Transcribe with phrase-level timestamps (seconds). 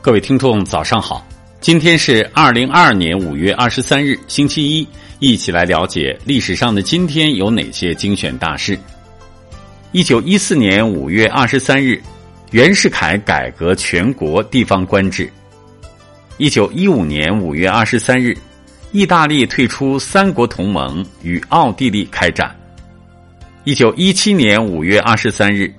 [0.00, 1.26] 各位听众，早上好！
[1.60, 4.86] 今天是二零二二年五月二十三日，星期一，
[5.18, 8.78] 一起来了解历史上的今天有哪些精选大事。
[9.90, 12.00] 一九一四年五月二十三日，
[12.52, 15.28] 袁世凯改革全国地方官制。
[16.36, 18.38] 一九一五年五月二十三日，
[18.92, 22.54] 意大利退出三国同盟，与奥地利开战。
[23.64, 25.74] 一九一七年五月二十三日。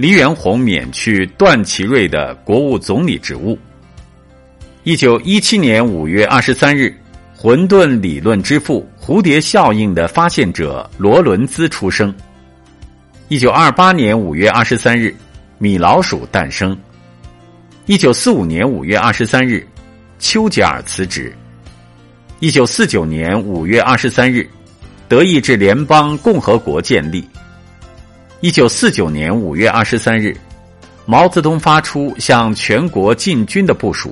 [0.00, 3.58] 黎元洪免去段祺瑞的国务总理职务。
[4.82, 6.90] 一九一七年五月二十三日，
[7.36, 12.14] 混沌理论之父、蝴蝶效应的发现者罗伦兹出生。
[13.28, 15.14] 一九二八年五月二十三日，
[15.58, 16.74] 米老鼠诞生。
[17.84, 19.68] 一九四五年五月二十三日，
[20.18, 21.30] 丘吉尔辞职。
[22.38, 24.48] 一九四九年五月二十三日，
[25.08, 27.22] 德意志联邦共和国建立。
[28.42, 30.34] 一九四九年五月二十三日，
[31.04, 34.10] 毛泽东发出向全国进军的部署。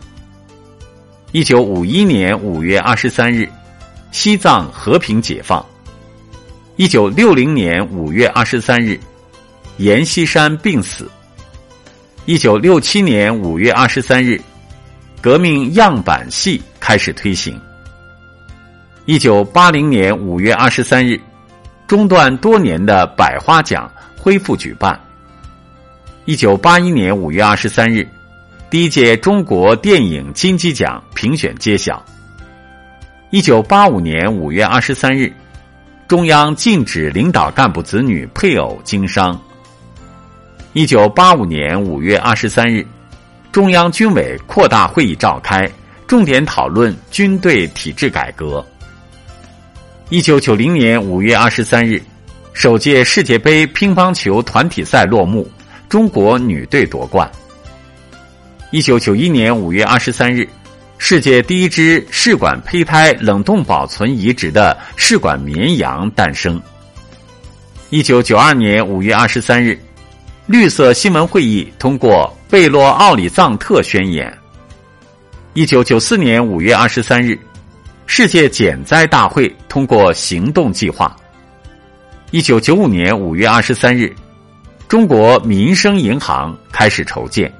[1.33, 3.49] 一九五一年五月二十三日，
[4.11, 5.65] 西藏和平解放。
[6.77, 9.01] 一九六零年五月二十三日，
[9.79, 11.11] 阎锡山病死。
[12.27, 14.39] 一九六七年五月二十三日，
[15.23, 17.59] 革命样板戏开始推行。
[19.07, 21.19] 一九八零年五月二十三日，
[21.87, 23.91] 中断多年的百花奖。
[24.29, 25.01] 恢复举办。
[26.27, 28.07] 一九八一年五月二十三日，
[28.69, 32.05] 第一届中国电影金鸡奖评选揭晓。
[33.31, 35.33] 一九八五年五月二十三日，
[36.07, 39.41] 中央禁止领导干部子女配偶经商。
[40.75, 42.87] 一九八五年五月二十三日，
[43.51, 45.67] 中央军委扩大会议召开，
[46.07, 48.63] 重点讨论军队体制改革。
[50.11, 52.03] 一九九零年五月二十三日。
[52.59, 55.49] 首届世界杯乒乓球团体赛落幕，
[55.89, 57.31] 中国女队夺冠。
[58.73, 60.45] 一九九一年五月二十三日，
[60.99, 66.61] 世界第一只试管胚胎冷冻保存移植的试管绵羊诞生。
[67.91, 69.79] 一九九二年五月二十三日，
[70.47, 74.37] 绿色新闻会议通过贝洛奥里藏特宣言。
[75.55, 77.39] 一九九四年五月二十三日，
[78.09, 81.17] 世界减灾大会通过行动计划。
[82.31, 84.15] 一九九五年五月二十三日，
[84.87, 87.51] 中国民生银行开始筹建。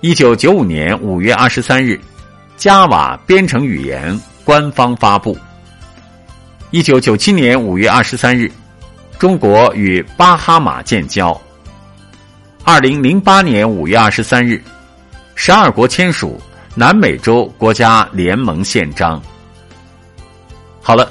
[0.00, 1.98] 一九九五年五月二十三日
[2.56, 5.36] ，Java 编程语言官方发布。
[6.70, 8.48] 一九九七年五月二十三日，
[9.18, 11.36] 中国与巴哈马建交。
[12.62, 14.62] 二零零八年五月二十三日，
[15.34, 16.40] 十二国签署
[16.76, 19.20] 南美洲国家联盟宪章。
[20.80, 21.10] 好了。